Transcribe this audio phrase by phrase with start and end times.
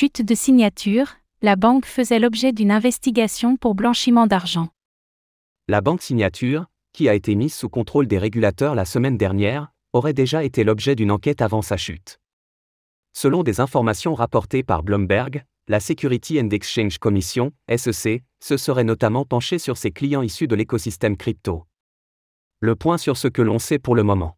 [0.00, 1.08] Chute de signature,
[1.42, 4.68] la banque faisait l'objet d'une investigation pour blanchiment d'argent.
[5.66, 10.12] La banque Signature, qui a été mise sous contrôle des régulateurs la semaine dernière, aurait
[10.12, 12.20] déjà été l'objet d'une enquête avant sa chute.
[13.12, 19.24] Selon des informations rapportées par Bloomberg, la Security and Exchange Commission, SEC, se serait notamment
[19.24, 21.64] penchée sur ses clients issus de l'écosystème crypto.
[22.60, 24.37] Le point sur ce que l'on sait pour le moment.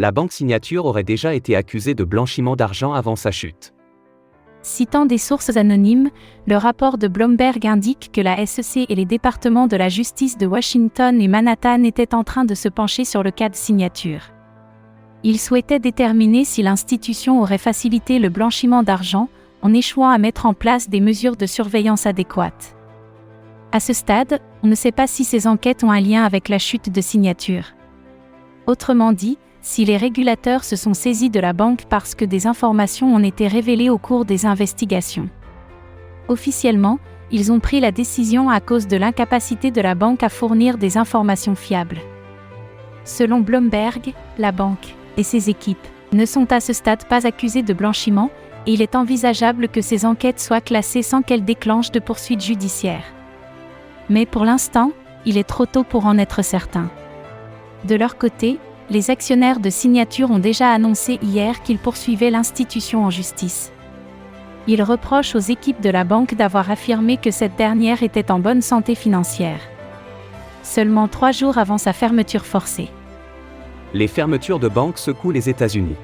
[0.00, 3.74] La banque Signature aurait déjà été accusée de blanchiment d'argent avant sa chute.
[4.62, 6.10] Citant des sources anonymes,
[6.46, 10.46] le rapport de Bloomberg indique que la SEC et les départements de la justice de
[10.46, 14.20] Washington et Manhattan étaient en train de se pencher sur le cas de signature.
[15.24, 19.28] Ils souhaitaient déterminer si l'institution aurait facilité le blanchiment d'argent
[19.62, 22.76] en échouant à mettre en place des mesures de surveillance adéquates.
[23.72, 26.60] À ce stade, on ne sait pas si ces enquêtes ont un lien avec la
[26.60, 27.72] chute de signature.
[28.68, 33.14] Autrement dit, si les régulateurs se sont saisis de la banque parce que des informations
[33.14, 35.28] ont été révélées au cours des investigations.
[36.28, 36.98] Officiellement,
[37.30, 40.96] ils ont pris la décision à cause de l'incapacité de la banque à fournir des
[40.96, 41.98] informations fiables.
[43.04, 47.74] Selon Bloomberg, la banque et ses équipes ne sont à ce stade pas accusées de
[47.74, 48.30] blanchiment,
[48.66, 53.12] et il est envisageable que ces enquêtes soient classées sans qu'elles déclenchent de poursuites judiciaires.
[54.08, 54.92] Mais pour l'instant,
[55.26, 56.90] il est trop tôt pour en être certain.
[57.84, 58.58] De leur côté,
[58.90, 63.70] les actionnaires de signature ont déjà annoncé hier qu'ils poursuivaient l'institution en justice.
[64.66, 68.62] Ils reprochent aux équipes de la banque d'avoir affirmé que cette dernière était en bonne
[68.62, 69.60] santé financière.
[70.62, 72.88] Seulement trois jours avant sa fermeture forcée.
[73.94, 75.96] Les fermetures de banques secouent les États-Unis.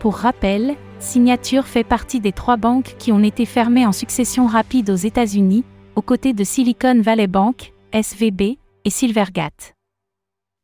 [0.00, 4.90] Pour rappel, Signature fait partie des trois banques qui ont été fermées en succession rapide
[4.90, 5.64] aux États-Unis,
[5.96, 9.74] aux côtés de Silicon Valley Bank, SVB, et Silvergate.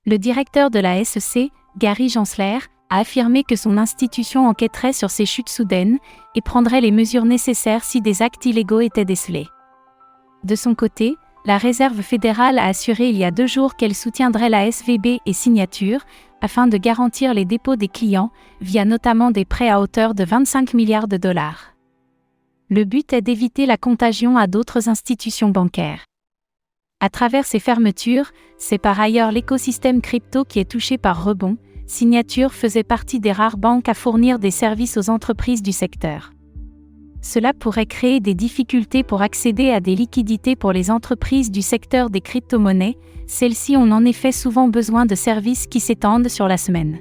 [0.09, 5.27] Le directeur de la SEC, Gary Gensler, a affirmé que son institution enquêterait sur ces
[5.27, 5.99] chutes soudaines
[6.35, 9.49] et prendrait les mesures nécessaires si des actes illégaux étaient décelés.
[10.45, 14.49] De son côté, la Réserve fédérale a assuré il y a deux jours qu'elle soutiendrait
[14.49, 16.01] la SVB et Signature
[16.41, 18.31] afin de garantir les dépôts des clients,
[18.63, 21.75] via notamment des prêts à hauteur de 25 milliards de dollars.
[22.71, 26.08] Le but est d'éviter la contagion à d'autres institutions bancaires.
[27.01, 31.57] À travers ces fermetures, c'est par ailleurs l'écosystème crypto qui est touché par rebond.
[31.87, 36.33] Signature faisait partie des rares banques à fournir des services aux entreprises du secteur.
[37.23, 42.11] Cela pourrait créer des difficultés pour accéder à des liquidités pour les entreprises du secteur
[42.11, 42.99] des crypto-monnaies,
[43.29, 46.99] celles-ci ont en effet souvent besoin de services qui s'étendent sur la semaine.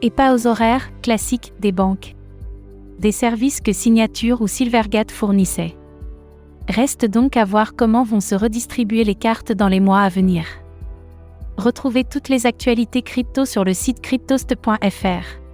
[0.00, 2.14] Et pas aux horaires classiques des banques.
[2.98, 5.76] Des services que Signature ou Silvergate fournissaient.
[6.68, 10.44] Reste donc à voir comment vont se redistribuer les cartes dans les mois à venir.
[11.56, 15.44] Retrouvez toutes les actualités crypto sur le site cryptost.fr.